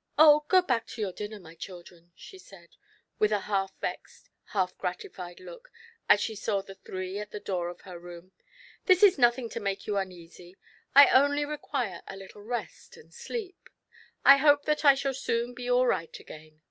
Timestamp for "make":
9.58-9.88